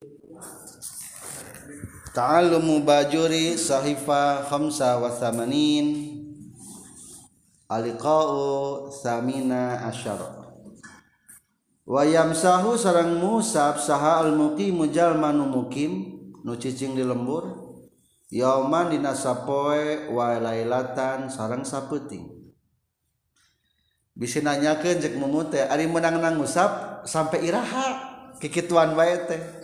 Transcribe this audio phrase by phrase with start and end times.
[0.00, 0.16] Hai
[2.16, 6.16] taal mu bajuri Shahifa Hamsawamanin
[7.68, 8.24] Alilika
[8.96, 10.16] samina ashar
[11.84, 16.16] wayam sahhu sarang musap saha almuti mujalman mukim
[16.48, 17.52] nucicing di lembur
[18.32, 22.24] Yaomandina sappoe walailatan sarang sapputih
[24.16, 27.84] bis nanya kejek mumute Ari menangangngusap sampai ha
[28.40, 29.59] kekian wate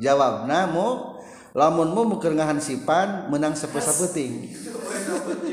[0.00, 1.14] jawab namu
[1.52, 4.48] lamunmu mukernahan sipan menang sepesa peting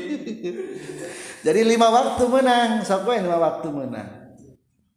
[1.46, 4.08] jadi lima waktu menang sok lima waktu menang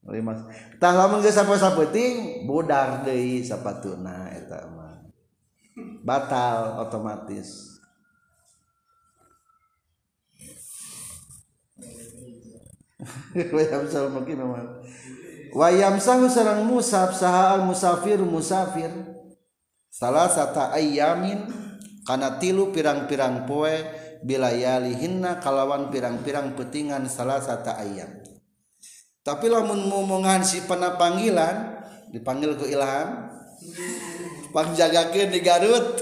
[0.07, 0.31] lima
[0.79, 5.03] tah lamun geus sepesa peting budar deui sapatuna eta mah
[6.01, 7.69] batal otomatis
[13.57, 14.37] wayam sahul mungkin
[15.57, 18.93] wayam sahu serang musaf sahal musafir musafir
[19.91, 21.45] salah satu ayamin
[22.07, 23.75] karena tilu pirang-pirang poe
[24.23, 28.07] bilayalihinna kalawan pirang-pirang petingan salah satu ayam
[29.21, 31.83] tapi lamun ngomongan si pernah panggilan
[32.15, 33.29] dipanggil ke ilham
[34.55, 35.99] pangjagakeun di Garut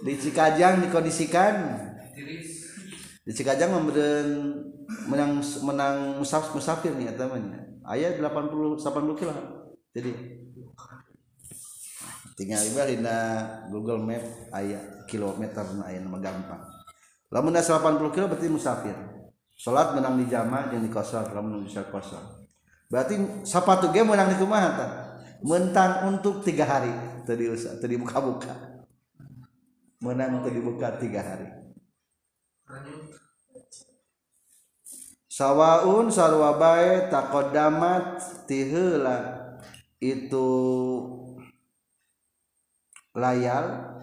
[0.00, 1.54] di Cikajang dikondisikan
[3.24, 4.26] di Cikajang memberen
[5.06, 7.68] menang menang musaf musafir nih temannya
[8.48, 9.34] puluh 80 80 kilo
[9.94, 10.33] jadi
[12.34, 13.16] tinggal ibarina
[13.70, 16.62] Google Map ayat kilometer ayat nama gampang
[17.30, 18.94] lamun 80 kilo berarti musafir
[19.54, 22.42] sholat menang di jama yang di kosor lamun bisa kosor
[22.90, 24.86] berarti sepatu game menang di rumah ta
[25.46, 26.90] mentang untuk tiga hari
[27.22, 28.54] tadi usah tadi buka buka
[30.02, 31.48] menang tadi buka tiga hari
[35.30, 38.18] sawaun sarwabai takodamat
[38.50, 39.38] tihela
[40.02, 40.50] itu
[43.14, 43.94] layal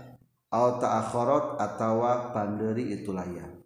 [0.52, 2.04] atau ta'akhorot atau
[2.36, 3.62] banderi itu layal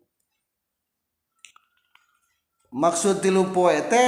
[2.73, 4.05] maksud tilu poete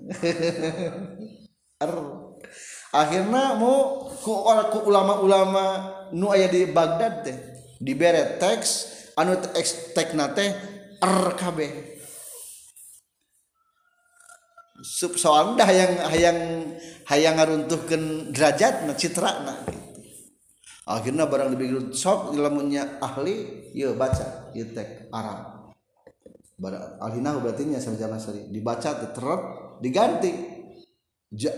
[1.84, 1.92] er".
[2.94, 4.34] akhirnya muku
[4.86, 5.66] ulama-ulama
[6.14, 7.34] nu aya di bagdad de
[7.80, 8.70] di bere teks
[9.18, 9.50] anutso
[15.56, 15.70] er
[16.20, 16.52] yangang
[17.08, 18.02] hayangan runtuhkan
[18.32, 19.58] derajat nacitra nah
[20.84, 25.72] akhirnya barang lebih sok ilmunya ahli ya baca ya tek Arab
[26.60, 29.40] barang ahlinah berarti nya sama jalan sari dibaca terus
[29.80, 30.30] diganti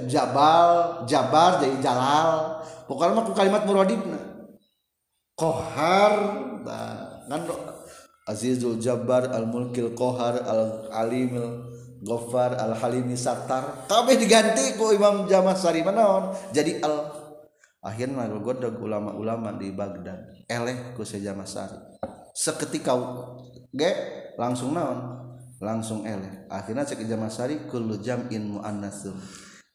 [0.06, 4.18] jabal jabar jadi jalal pokoknya mah kalimat muradibna
[5.34, 6.14] kohar
[6.62, 7.42] nah, kan
[8.26, 11.62] Azizul jabar Al Mulkil Kohar Al Alimil
[12.02, 17.15] Gofar Al Halimi Sattar kabeh diganti ku Imam Sari manaon jadi Al
[17.86, 21.78] akhirnya gue godog ulama-ulama di Baghdad eleh ku sejama sari
[22.34, 22.98] seketika
[23.70, 23.90] ge
[24.34, 25.22] langsung naon
[25.62, 27.94] langsung eleh akhirnya jama sari kullu
[28.34, 29.14] in mu'annasum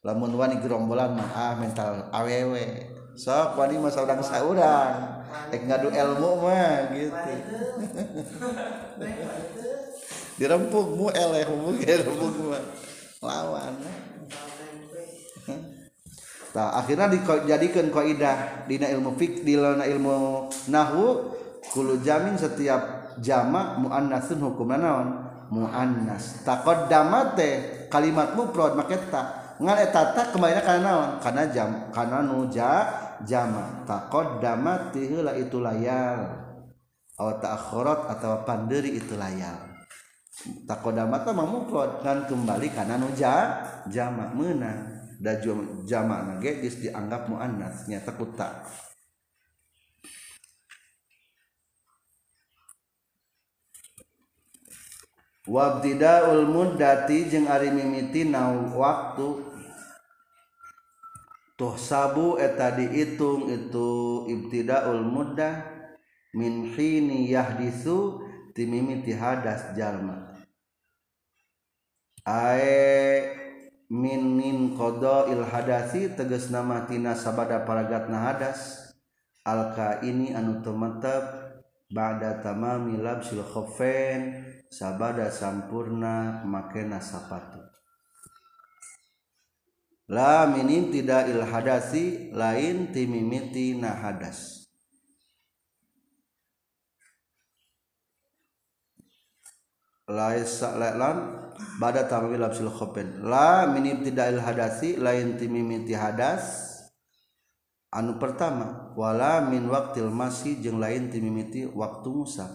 [0.04, 5.24] lamun wani gerombolan mah ah mental awewe sok wani mah saudang saudang
[5.56, 7.34] ek ngadu ilmu mah gitu
[10.38, 11.72] dirempuk mu eleh mu
[12.52, 12.62] mah
[13.24, 14.11] lawan eh.
[16.60, 26.66] akhirnya dijakan koidah Dina ilmu fiq dina ilmu nahukulu jamin setiap jamak mua hukumonnas tak
[26.92, 29.00] damate kalimatmu pro make
[29.62, 31.14] karena
[31.54, 32.70] jam karena nuja
[33.24, 39.86] jamak tako damatilah itu laalt atau pandiri itu layar
[40.66, 41.70] takodamata mamu
[42.02, 43.34] dan kembali karena nuja
[43.86, 44.91] jamak menang
[45.22, 45.38] da
[45.86, 48.66] jama' nage geus dianggap muannas nyata kuta
[55.46, 59.46] wabtidaul muddati jeung ari mimiti na waktu
[61.54, 65.70] tuh sabu eta diitung itu ibtidaul muddah
[66.34, 68.26] min khini yahdisu
[68.58, 70.34] timimiti hadas jalma
[72.26, 73.38] ae
[73.92, 78.88] minin kodo ilhadasi teges nama tina sabada paragatna hadas
[79.44, 81.60] alka ini anu tematap
[81.92, 87.60] ba'da tamami labsil khofen sabada sampurna makena sapatu
[90.08, 94.72] la minin tidak ilhadasi lain timimiti nahadas
[100.08, 101.41] lais lelan
[101.80, 106.78] bada tamwil absil khopen la min ibtidail hadasi lain timimiti hadas
[107.92, 112.48] anu pertama wala min waktil masih jeung lain timimiti waktu musa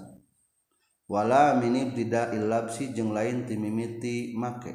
[1.10, 4.74] wala min ibtidail Jeng jeung lain timimiti make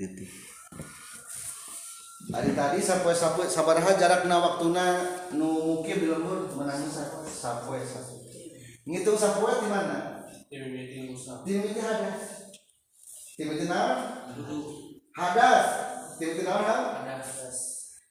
[0.00, 0.30] titik
[2.32, 3.44] Ari tadi sapoe sapoe
[4.24, 4.86] na waktu na
[5.36, 7.76] nu mukim di lembur menangi sapoe sapoe.
[8.88, 10.24] Ngitung sapoe di mana?
[10.48, 11.44] Di mimpi Musa.
[11.44, 12.33] Di mimpi hadas.
[13.34, 13.98] Timothy naon?
[15.18, 15.66] Hadas.
[16.22, 16.80] tiba-tiba naon kan?
[17.02, 17.58] Hadas.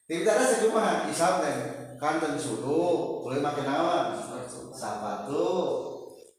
[0.04, 1.56] tiba hadas itu mah isap teh.
[1.96, 4.20] Kan dan suruh, boleh make naon?
[4.76, 5.56] Sabatu.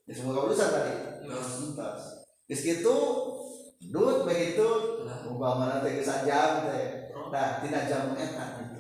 [0.06, 0.94] Ya semua urusan tadi.
[1.26, 1.38] Iya.
[1.42, 2.22] Tuntas.
[2.46, 2.96] Di situ
[3.90, 5.02] dut begitu
[5.42, 7.10] mana teh geus jam teh.
[7.34, 8.80] Nah, tidak jam enak gitu.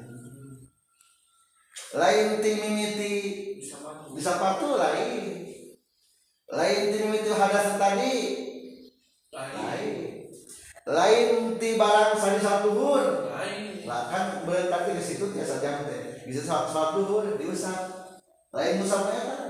[2.00, 3.16] lain timimiti
[4.16, 5.44] bisa patu lain
[6.48, 8.16] lain timimiti hadas tadi
[9.34, 9.95] lain
[10.86, 13.04] lain ti barang sani satu hur
[13.86, 17.89] lah kan berarti di situ biasa saja teh bisa satu satu hur diusap
[18.54, 19.44] lain musaf ya, kan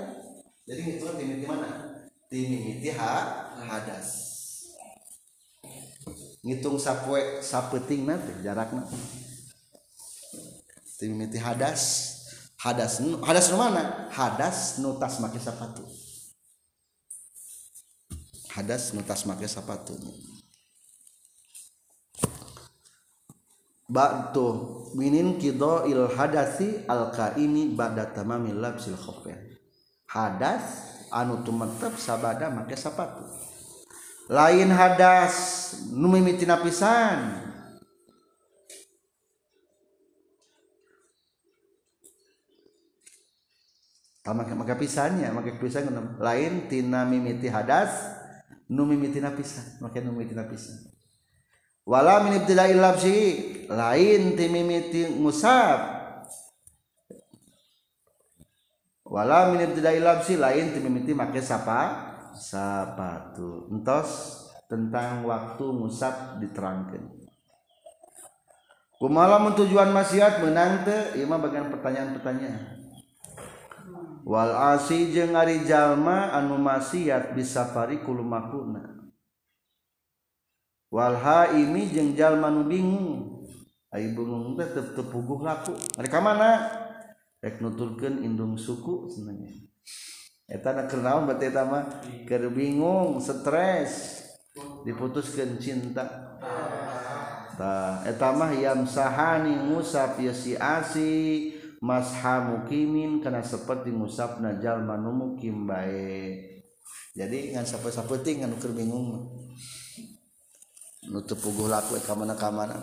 [0.64, 1.70] jadi itu kan mana
[2.32, 3.16] Timiti ha
[3.54, 3.68] hmm.
[3.68, 4.08] hadas
[6.42, 8.88] ngitung sapwe sapeting nanti jaraknya
[10.96, 12.16] Timiti hadas
[12.64, 15.84] hadas hadas nu mana hadas nutas make sepatu
[18.56, 20.16] hadas nutas make sepatunya
[23.96, 24.48] ba'du
[25.00, 25.56] minin il
[26.12, 29.40] hadasi al kaimi ba'da tamamil labsil khuffain
[30.12, 33.24] hadas anu tumetep sabada make sepatu.
[34.28, 35.36] lain hadas
[35.96, 36.60] nu napisan.
[36.64, 37.20] pisan
[44.26, 47.94] maka ah, maka pisannya maka pisan ya, lain tina mimiti hadas
[48.72, 50.95] nu mimiti pisan maka nu mimiti pisan
[51.86, 53.18] wala min ibtila'il lafsi
[53.70, 55.94] lain timimiti ngusap
[59.06, 67.06] wala min ibtidai lafsi lain timimiti make sapa sapatu entos tentang waktu musab diterangkan
[68.98, 72.82] kumalam tujuan maksiat menang te Ima bagian pertanyaan-pertanyaan
[74.26, 78.95] wal asi jeung ari jalma anu maksiat bisafari kulumakuna
[80.94, 83.18] Walha ini jengjal manuding
[83.96, 84.92] bingungtete
[85.40, 89.08] laku mereka manakenndung suku
[92.52, 93.92] bingung stress
[94.84, 101.12] diputuskan cintamah yangsahan muapasi
[101.86, 105.06] Masukimin karenapet dingusap najal man
[105.40, 106.34] kimbae
[107.16, 109.24] jadi sampai-sapetker bingung
[111.14, 112.76] uppugu lakue kamana kamana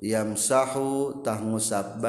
[0.00, 2.08] yam sahhu tahuap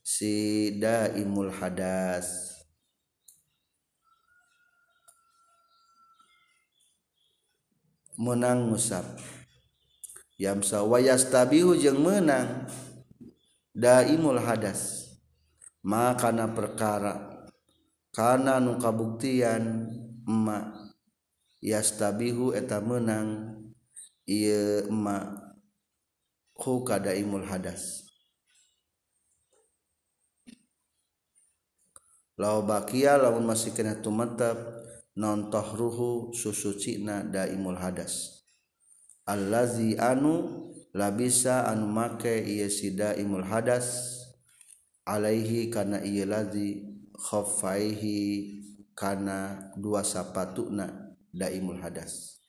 [0.00, 2.54] sidaul hadas
[8.14, 9.02] menangnguap
[10.38, 12.70] yam sawwa ya stabilhu yang menang
[13.74, 15.10] daimul hadas
[15.82, 17.42] makana perkara
[18.14, 20.94] karena nu kabuktianmak
[21.58, 23.58] ya stabilhu eta menang
[24.30, 25.33] iamakaf
[26.60, 28.04] hu kadaimul hadas
[32.34, 34.58] Lau bakia lamun masih kena tumetep
[35.14, 38.42] nontoh ruhu susu cina daimul hadas
[39.22, 44.18] allazi anu labisa anu make iya si imul hadas
[45.06, 46.82] alaihi kana iya lazi
[47.14, 48.18] khafaihi
[48.98, 52.42] kana dua sapatukna daimul hadas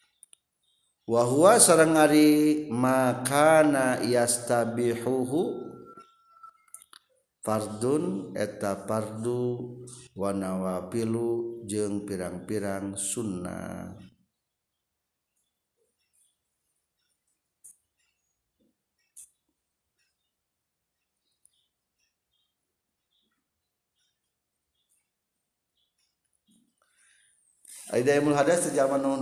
[1.06, 5.54] wah serrang Ari makana ia stabilhu
[7.46, 13.94] fardun eta parduwananawapilu jeung pirang-pirang sunnah
[27.86, 29.22] Adaul had seja-unaon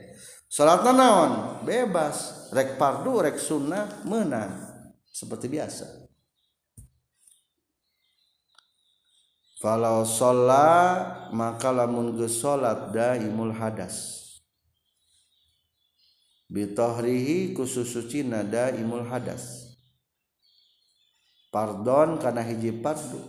[0.51, 4.19] sala naon bebas rek pardu rek sunnah me
[5.07, 5.87] seperti biasa
[11.31, 12.19] maka lamunul
[13.55, 14.43] hadashi
[17.55, 18.07] khususul
[19.07, 19.63] hadas
[21.51, 23.19] Pardon karena hijidu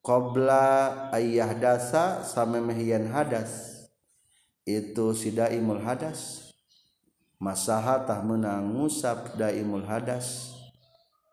[0.00, 3.71] kobla ayah dasa sampai Meian hadas
[4.66, 6.50] étanttu sida Imul hadas,
[7.42, 10.54] Masahatah menang ngusap Daimul hadas.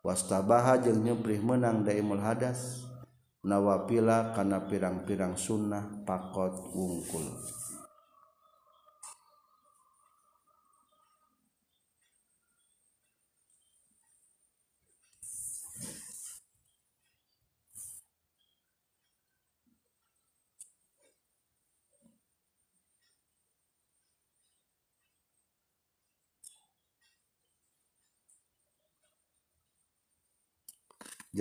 [0.01, 2.81] Wastabaha jeung nyebrih menang Daimul hadas,
[3.45, 7.29] nawapila kana pirang-pirang sunnah pakot ungkul.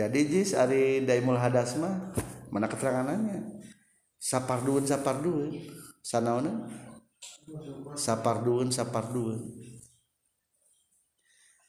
[0.06, 2.14] diji Ari Daimul hadasma
[2.54, 3.58] menangteranganannya
[4.14, 5.50] saparun sapar du
[6.06, 6.38] sana
[7.98, 9.34] saparun sapar du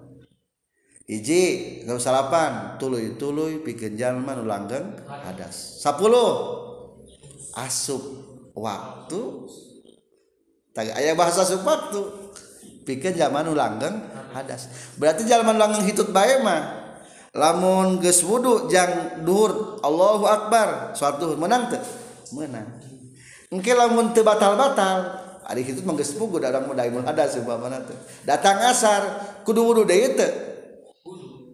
[2.00, 2.80] salapan
[3.64, 3.92] pige
[5.08, 5.38] had
[7.54, 8.02] asub
[8.56, 9.20] waktu
[10.78, 12.34] aya bahasa sesuatu
[12.88, 13.94] pikir zaman nu langgeng
[14.34, 14.48] had
[14.98, 16.62] berarti jalan langutmah
[17.36, 19.52] lamun wudhu janganr
[19.84, 21.68] Allahu akbar suatu menant
[22.34, 22.70] menang
[23.52, 24.74] mungkinal-batal meng
[25.60, 27.70] dalam mudah sebuah
[28.26, 29.02] datang asar
[29.46, 30.28] kudu-wuudhu de itu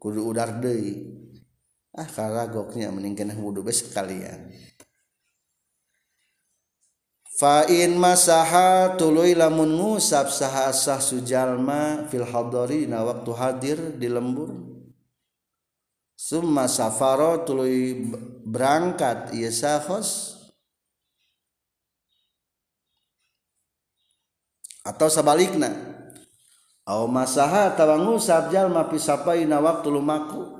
[0.00, 1.08] kudu udar deui
[1.96, 4.52] ah karagoknya mending kena wudu bae sekalian
[7.36, 14.56] Fa'in masaha tuluy lamun ngusap saha sah sujalma fil hadari dina waktu hadir di lembur
[16.16, 18.08] summa safaro tuluy
[18.40, 20.32] berangkat ieu sahos
[24.88, 25.95] atau sebaliknya
[26.86, 27.74] Aw masaha
[28.22, 30.54] sabjal ma pisapai na waktu lumaku.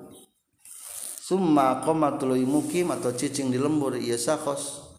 [1.23, 4.91] Summa qama tuluy mukim atau cicing di lembur ieu iya sakos.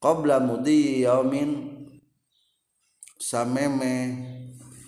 [0.00, 1.76] Qabla mudi yaumin
[3.20, 4.24] sameme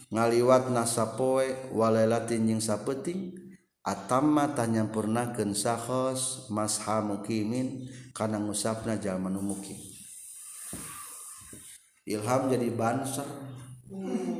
[0.08, 3.36] ngaliwat nasapoe walailatin jing sapeting
[3.84, 7.84] atamma tanyampurnakeun sakos masha mukimin
[8.16, 9.76] kana ngusapna jalma nu mukim.
[12.08, 13.28] Ilham jadi banser.
[13.92, 14.39] Hmm.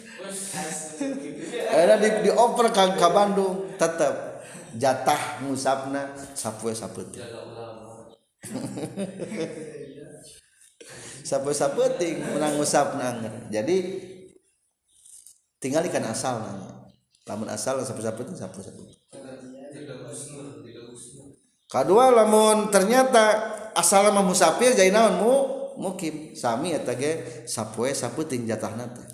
[1.71, 4.43] Akhirnya di, di oper ke, ke Bandung tetap
[4.75, 7.23] jatah musabna sapue saputing.
[11.27, 13.15] sapue saputing menang musabna.
[13.47, 13.77] Jadi
[15.63, 16.91] tinggal ikan asal nanya.
[17.23, 18.99] Lamun asal sapue saputing sapue saputing.
[21.71, 23.23] Kedua lamun ternyata
[23.79, 25.33] asal mah musafir jadi naon mu
[25.79, 29.07] mukim sami eta ge sapue saputing jatah nata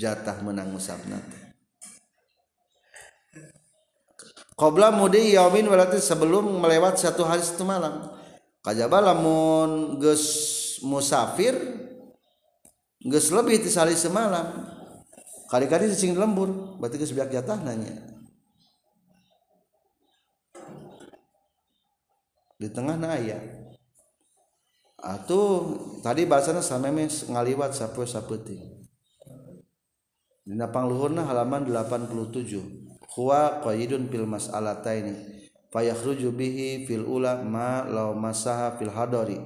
[0.00, 1.38] jatah menang nanti.
[4.56, 8.12] qabla mudi yaumin berarti sebelum melewat satu hari satu malam
[8.64, 11.56] kajaba lamun geus musafir
[13.04, 14.68] geus lebih ti semalam
[15.48, 18.04] kali-kali cicing lembur berarti geus biak jatah nanya
[22.60, 23.40] di tengah na aya
[25.00, 28.79] atuh tadi bahasana sameme ngaliwat sapu saputing
[30.50, 32.82] Dina pangluhurna halaman 87.
[33.14, 35.14] Huwa qayyidun fil mas'alataini
[35.70, 39.38] fayakhruju bihi fil ula ma law masaha fil hadari.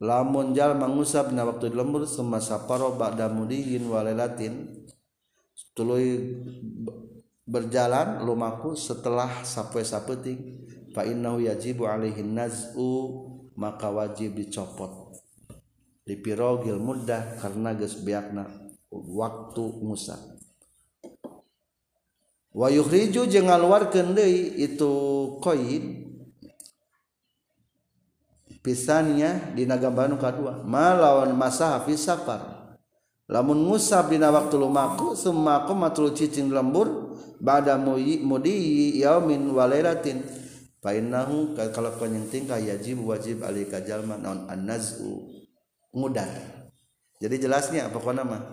[0.00, 4.88] Lamun jal mangusap na waktu lembur semasa paro ba'da mudiyin walelatin
[5.76, 6.32] tuluy
[7.44, 10.64] berjalan lumaku setelah sapoe sapeting
[10.96, 13.20] fa innahu yajibu alaihi naz'u
[13.60, 15.20] maka wajib dicopot
[16.08, 18.63] dipirogil mudah karena gesbiakna
[19.02, 20.14] waktu Musa
[22.54, 24.86] wa yukhriju jeung ngaluarkeun deui itu
[25.42, 26.06] qaid
[28.62, 32.70] pisannya dina gambaran kadua ma lawan masa fi safar
[33.26, 40.22] lamun Musa dina waktu lumaku summa qamatul cicing lembur bada mudi yaumin walailatin
[40.84, 45.26] kalau kau kalau penyenting yajib wajib alikajalman jalma naon annazu
[45.96, 46.28] mudar
[47.18, 48.52] jadi jelasnya apa kau nama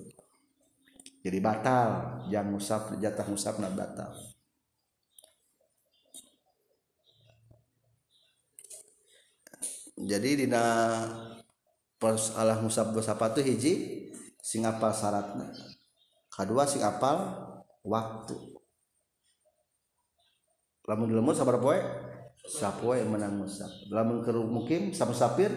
[1.21, 1.89] jadi batal
[2.33, 4.09] yang musaf jatah musaf nah batal
[9.97, 10.63] jadi dina
[12.01, 13.73] persalah musaf musaf itu hiji
[14.41, 14.89] sing apal
[16.33, 16.81] kedua sing
[17.85, 18.35] waktu
[20.89, 21.77] lamun dulu sabar poe
[22.49, 25.53] sapoe menang musaf lamun kerumukim mukim sama sapir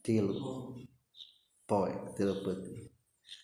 [0.00, 0.32] tilu
[1.68, 2.81] poe tilu putih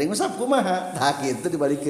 [0.00, 1.80] dibalik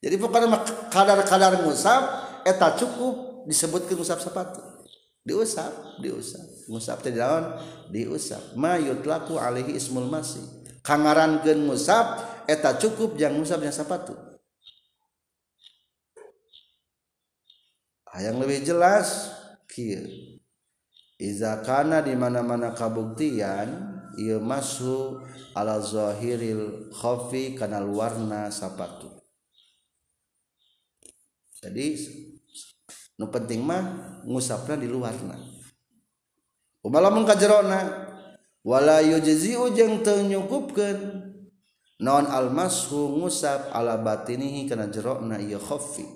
[0.00, 0.48] jadi bukan
[0.88, 2.02] kadar-kadarngusap
[2.46, 4.62] eta cukup disebut keap sappatu
[5.26, 6.42] diusap diusap
[7.90, 9.74] diusap mayut lakuhi
[10.08, 10.44] masih
[10.80, 12.04] kangaran musap
[12.48, 14.14] eta cukup yang musap yangpatu
[18.14, 19.34] aya yang lebih jelas
[21.20, 23.99] Iizakana di mana-mana kabuktian yang
[24.42, 25.20] masuk
[25.54, 29.22] alazohirilfi kanal warna sapato
[31.60, 31.94] jadi
[33.20, 33.84] penting mah
[34.24, 39.20] ngusaplah di luarnangka jeronwalang
[40.02, 40.66] tenykup
[42.00, 42.64] non alma
[43.14, 46.06] musap alaba ini karena jeroknafi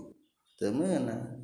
[0.57, 1.44] temen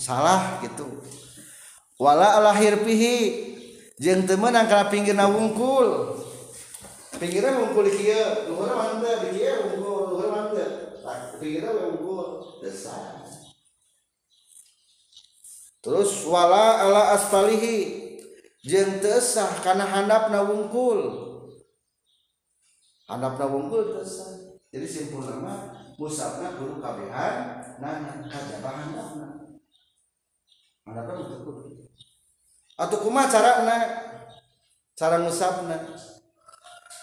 [0.00, 0.86] salah gitu
[2.00, 3.16] wala lahir pihi
[4.00, 6.16] jeng temen angkara pinggir na wungkul
[7.20, 10.72] pinggirnya wungkul di kia luhurnya mantap di kia wungkul luhurnya mantap
[11.04, 13.20] nah, pinggirnya wungkul desa
[15.84, 17.76] terus wala ala asfalihi
[18.64, 21.00] jeng tesah karena handap na wungkul
[23.04, 29.39] handap na wungkul tesah jadi simpul nama musabna guru kabehan nana kajabah handapna
[32.78, 33.68] atauma caraab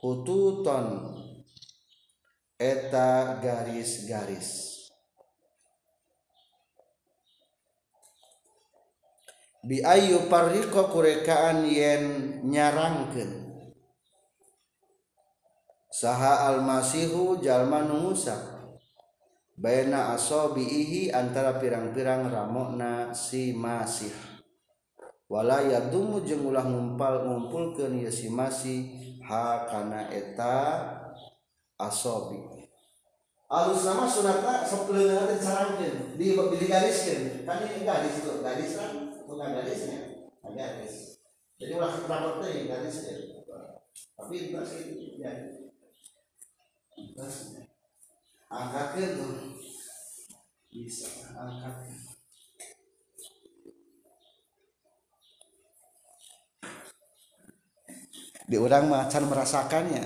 [0.02, 0.64] hutu
[2.58, 4.75] eta garis garis
[9.66, 13.44] biyu parirkokurekaan yen nyaranken
[15.90, 18.14] saha almamasihujalmanung
[19.56, 27.88] Muapna asobi antara pirang-pirang Ramok nasi masihifwalaumbu jelah ngumpal ngumpul ke
[28.28, 28.92] masih
[29.24, 30.60] Hakanaeta
[31.80, 32.44] asobi
[33.80, 34.44] sama surat
[36.20, 37.48] di dis situ
[39.46, 39.98] bukan garisnya
[40.42, 41.22] hanya garis
[41.62, 43.62] jadi ulah rapat tuh yang ya.
[44.18, 45.36] tapi pas itu tidak
[47.14, 47.36] pas
[48.50, 49.32] angkatkan tuh
[50.74, 51.94] bisa angkatkan
[58.50, 60.06] di orang macan merasakannya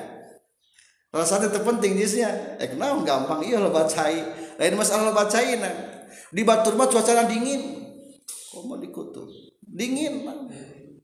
[1.11, 2.55] Salah satu itu penting jisnya.
[2.55, 4.23] Eh kenapa gampang iya lo bacai,
[4.55, 5.73] Lain masalah lo bacai nah.
[6.31, 7.83] Di Batur mah cuacanya dingin.
[8.23, 9.27] Kok mau dikutuk
[9.59, 10.47] Dingin man.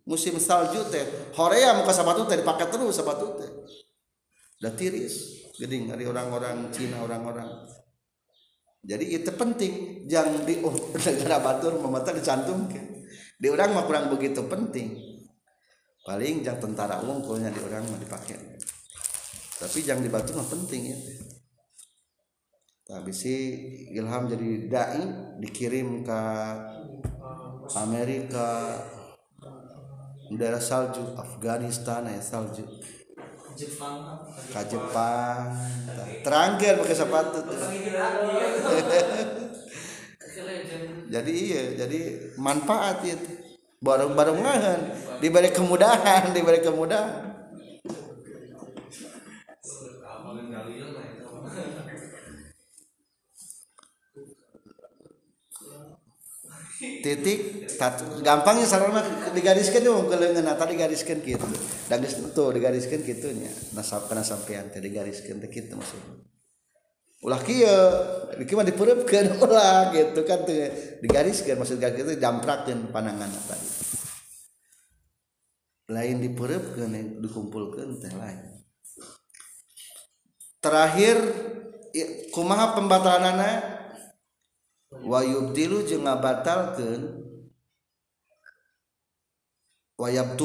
[0.08, 1.04] Musim salju teh.
[1.36, 3.52] Horea muka sepatu teh dipakai terus sepatu teh.
[4.58, 7.46] udah tiris geding dari orang-orang Cina orang-orang.
[8.88, 9.74] Jadi itu penting
[10.10, 12.82] jangan di oh, negara Batur memata dicantumkan.
[13.38, 14.96] Di orang mah kurang begitu penting.
[16.08, 18.58] Paling jangan tentara kalau di orang mah dipakai
[19.58, 20.98] tapi yang dibantu mah penting ya
[22.88, 23.34] tapi si
[23.92, 25.02] Ilham jadi dai
[25.44, 26.18] dikirim ke
[27.76, 28.78] Amerika
[30.32, 32.64] daerah salju Afghanistan ya salju
[33.58, 34.22] Jepang
[34.54, 35.52] ke Jepang
[36.22, 37.42] terangkir pakai sepatu
[41.18, 42.00] jadi iya jadi
[42.38, 43.34] manfaat itu
[43.82, 44.80] baru ngahan
[45.18, 47.37] diberi kemudahan diberi kemudahan
[57.02, 59.02] titik tat, gampangnya sarana
[59.34, 61.48] digariskan tuh kelengan atau digariskan gitu
[61.88, 66.14] dan itu digariskan gitunya nasab kena sampean teh digariskan teh gitu maksudnya
[67.26, 67.78] ulah kia
[68.42, 70.56] iki mah dipeureukeun ulah gitu kan tuh
[71.02, 73.68] digariskan maksud garis itu damprakeun panangan tadi
[75.98, 78.40] lain dipeureukeun dikumpulkan teh lain
[80.62, 81.16] terakhir
[81.96, 83.77] ya, kumaha pembatalanannya
[84.92, 85.28] way
[86.24, 86.62] batal
[89.98, 90.38] wayab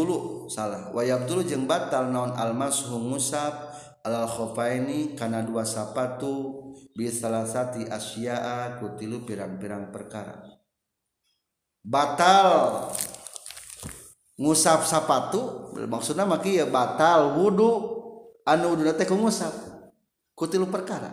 [0.51, 3.55] salah wayab dulu batal nonon almas musaf
[4.03, 5.95] alkho ini karena sap
[6.93, 8.37] biasaati Asia
[8.77, 10.43] ku pirang-ang perkara
[11.83, 13.01] batalngusaf
[14.89, 16.19] sapatumaksud
[16.73, 17.71] batal wudhu
[18.45, 18.75] anu
[20.69, 21.13] perkaraji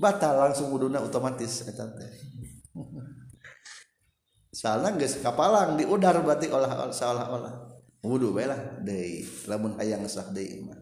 [0.00, 1.60] batal langsung uduna otomatis
[4.50, 7.54] soalnya nggak kapalang di udar berarti olah olah seolah olah
[8.00, 10.80] wudhu lah, dari lamun ayang sah dari iman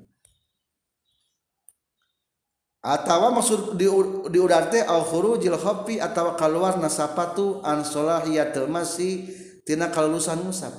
[2.79, 3.91] atau maksud di
[4.31, 7.83] di udar teh al khurujil khafi atau keluar nasapatu an
[8.31, 9.27] ya masi
[9.67, 10.73] tina kalulusan musab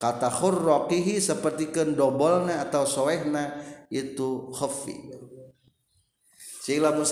[0.00, 3.60] kata khurraqihi seperti kendobolna atau soehna
[3.92, 5.20] itu khafi
[6.68, 7.02] mu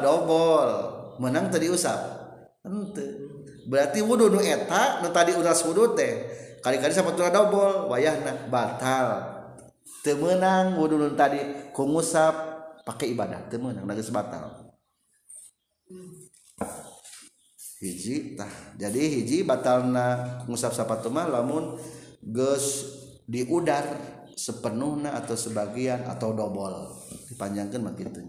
[0.00, 0.66] dobol
[1.20, 1.94] menang tadi usap
[3.68, 5.32] berarti wudhu etak tadi
[5.96, 6.12] teh
[7.88, 8.14] wayah
[8.48, 9.06] batal
[10.00, 11.40] temmenang wud tadi
[11.76, 12.32] kumusap
[12.88, 13.44] pakai ibadah
[14.08, 14.48] batal
[17.84, 20.72] hijitah jadi hiji batal nahsap
[23.24, 23.84] diudar
[24.36, 26.74] sepenuh Nah atau sebagian atau dobol
[27.32, 28.20] dipanjangkan Makirnya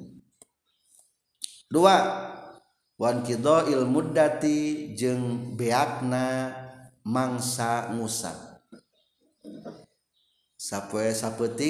[1.71, 1.97] dua
[3.01, 3.41] oneki
[3.73, 5.12] il mudti je
[5.58, 6.54] beatna
[7.06, 8.12] mangsa nguap
[10.56, 11.62] sap sappet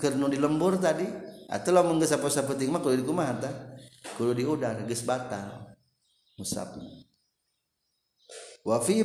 [0.00, 1.06] kerno di lembur tadi
[1.50, 2.06] ataulah meng di
[8.66, 9.02] wafihi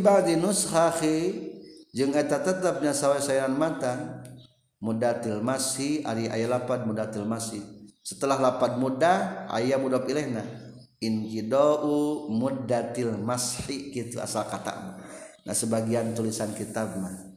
[2.17, 4.23] tetapnya sawyan matang
[4.81, 7.61] mudatil masih A aya lapan mudatil masih
[8.01, 10.47] setelah lapat muda ayaah muda pilih nah
[11.01, 14.97] indo mudatil masri itu asal katamu
[15.45, 17.33] nah sebagian tulisan kitabmah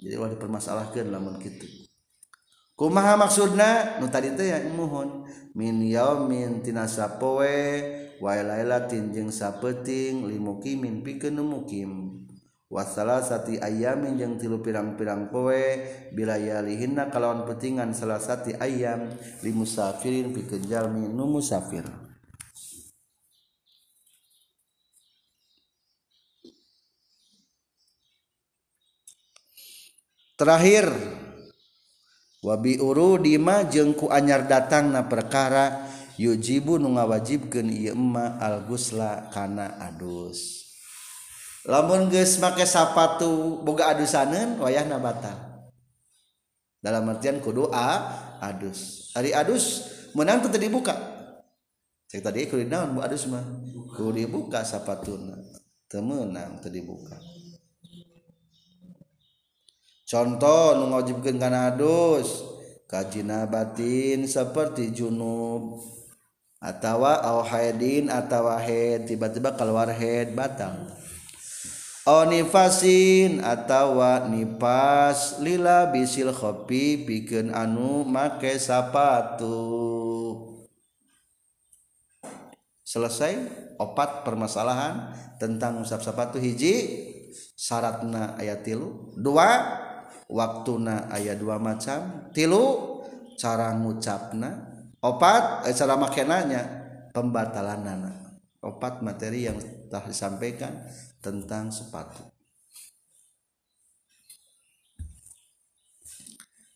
[0.00, 1.68] jadi wa dipermasalahkan la kita
[2.76, 5.84] kumaha maksudnya nu tadi itu yang mohon min
[6.28, 7.52] minpowe
[8.18, 11.84] wang sappetlimuki mimpi ke nemuki
[12.68, 15.56] Wasalati ayamin jeng tilu pirang-pirang kowe
[16.12, 19.08] biaya Lihinna kalauwan petingan salahati ayam
[19.40, 21.88] limus safirin pikenjalmin Numusafir
[30.36, 30.92] terakhir
[32.44, 35.88] wabi uru di majengku anyar datang na perkara
[36.20, 40.67] yujibuunga wajib kema Alguslakana aus.
[41.68, 45.36] lamun geus make sepatu boga adusaneun wayah batal
[46.80, 48.08] dalam artian kudu a
[48.40, 49.84] adus hari adus
[50.16, 50.96] menang teu dibuka
[52.08, 53.44] cek tadi kudu naon bu adus mah
[53.92, 55.36] kudu dibuka sepatuna
[55.92, 57.20] teu meunang teu dibuka
[60.08, 62.48] contoh nu ngajibkeun kana adus
[62.88, 65.84] kajina batin seperti junub
[66.64, 70.88] atau au haidin atau haid tiba-tiba keluar head batal
[72.08, 74.00] onifasin atau
[74.32, 79.60] nipas lila bisil kopi bikin anu make sapatu
[82.88, 83.36] selesai
[83.76, 86.88] opat permasalahan tentang usap sepatu hiji
[87.60, 89.76] syaratna ayat tilu dua
[90.32, 92.96] waktuna ayat dua macam tilu
[93.36, 94.64] cara ngucapna
[95.04, 96.62] opat eh, cara makenanya
[97.12, 99.60] pembatalanana opat materi yang
[99.92, 100.72] telah disampaikan
[101.22, 102.22] tentang sepatu.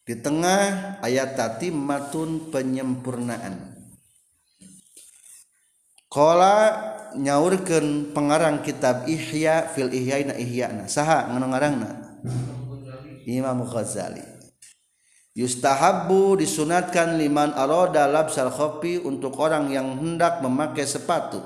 [0.02, 3.70] Di tengah ayat tati matun penyempurnaan.
[6.10, 6.54] Kala
[7.16, 11.90] nyaurkan pengarang kitab Ihya fil ihya na ihya na Saha ngarang na
[13.24, 14.20] Imam Ghazali.
[15.32, 21.40] yustahabu disunatkan liman aroda labsal kopi untuk orang yang hendak memakai sepatu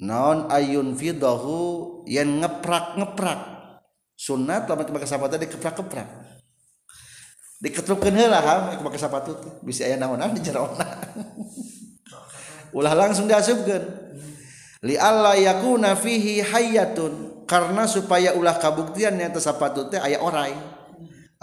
[0.00, 3.40] naon ayun fidahu yang ngeprak ngeprak
[4.16, 6.08] sunat lama pakai sapatu dikeprak keprak
[7.60, 10.88] di diketrupkeun lah ham pakai sapatu bisa ayah naon naonan di jerona
[12.76, 13.84] ulah langsung diasupkeun
[14.88, 20.56] li alla yakuna fihi hayyatun karena supaya ulah kabuktian yang tersapatu teh ayah orai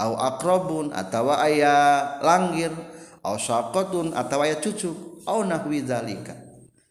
[0.01, 2.73] au akrobun atau ayah langgir
[3.21, 6.46] au sakotun atau ayah cucu, au nahwidalikan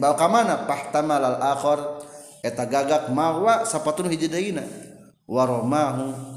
[0.00, 1.04] kam mana paeta
[2.66, 3.64] gagak mawa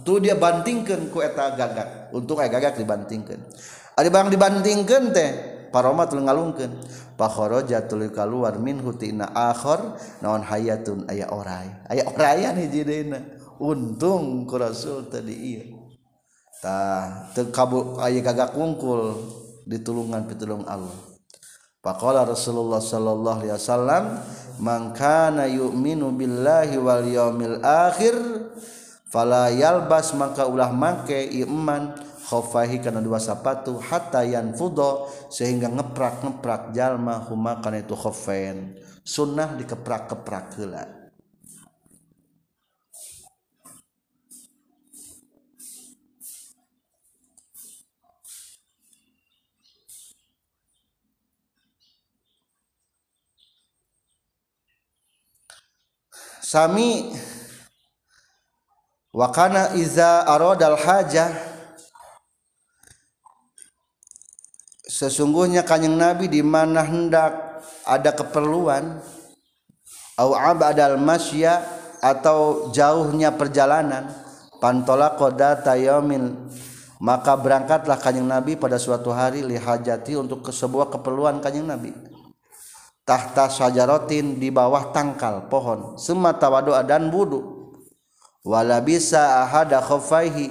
[0.03, 3.38] tuh dia bantingkan kueta gagak untung gagak dibantingkan
[3.95, 5.32] ada bang dibaningkan teh
[5.72, 6.72] para ngalungkan
[7.16, 11.45] pakroja tu luar Hayun aya or
[13.62, 14.64] untungul
[15.08, 15.36] tadi
[18.20, 19.01] gagak kuungkul
[19.66, 21.14] di Tuan pitulung Allum
[21.94, 24.04] Rasulullah Shallallahuhiallam
[24.58, 28.16] mangkana yukillahi waomil akhir
[29.06, 37.86] fala yalbas maka ulah mangke imankhovahi karena dua sapatu hatayyan fudo sehingga ngeprak-ngeprak jalmahum makan
[37.86, 40.95] itukhofan sunnah dikeprak-keprakkilan
[56.56, 57.12] sami
[59.12, 61.36] wa kana iza aradal hajah
[64.88, 67.36] sesungguhnya kanyang nabi di mana hendak
[67.84, 69.03] ada keperluan
[70.16, 71.60] au abadal masya
[71.99, 74.08] atau jauhnya perjalanan
[74.64, 76.39] pantola koda tayamin
[77.03, 81.91] maka berangkatlah kanyang nabi pada suatu hari lihajati untuk sebuah keperluan kanyang nabi
[83.08, 87.72] tahta sajarotin di bawah tangkal pohon semata wadoa dan wudu
[88.41, 90.49] wala bisa ahada khofaihi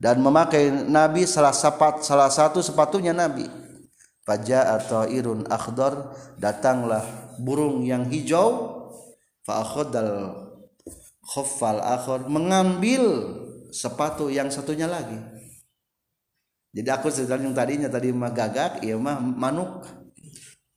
[0.00, 3.44] dan memakai nabi salah sepat salah satu sepatunya nabi
[4.24, 7.04] Faja atau irun akhdar datanglah
[7.36, 8.72] burung yang hijau
[9.44, 10.32] fa'akhodal
[11.20, 13.04] khofal akhod mengambil
[13.68, 15.20] sepatu yang satunya lagi
[16.72, 19.84] jadi aku sedang yang tadinya tadi mah gagak iya mah manuk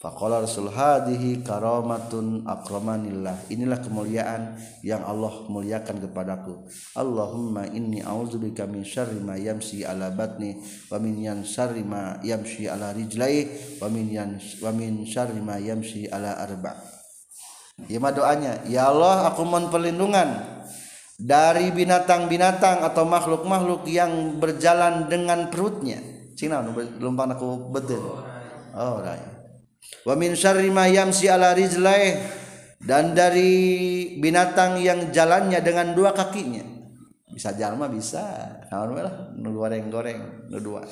[0.00, 3.52] Faqala Rasul hadihi karamatun akramanillah.
[3.52, 6.64] Inilah kemuliaan yang Allah muliakan kepadaku.
[6.96, 10.56] Allahumma inni a'udzubika min syarri ma yamshi ala batni
[10.88, 13.44] wa min yan syarri ma yamsi ala rijlai
[13.76, 14.30] wa min yan
[14.64, 16.80] wa min syarri ma yamshi ala arba.
[17.84, 20.40] Ya doanya, ya Allah aku mohon perlindungan
[21.20, 26.00] dari binatang-binatang atau makhluk-makhluk yang berjalan dengan perutnya.
[26.40, 26.64] Cina,
[26.96, 28.00] lumpang aku betul.
[28.72, 29.39] Oh, right
[30.06, 32.18] wa min syarri ma yamsi ala rijlai
[32.80, 33.52] dan dari
[34.20, 36.64] binatang yang jalannya dengan dua kakinya
[37.30, 40.82] bisa jalma bisa naon lah nu goreng-goreng nu dua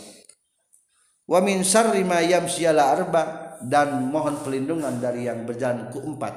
[1.29, 6.35] wa min syarri ma yamsi ala arba dan mohon pelindungan dari yang berjalan ku empat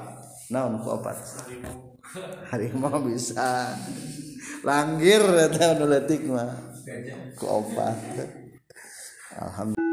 [0.52, 1.16] naon ku empat
[2.52, 3.72] harimau bisa
[4.64, 6.48] langgir eta nu letik mah
[7.40, 7.96] ku opat
[9.38, 9.91] alhamdulillah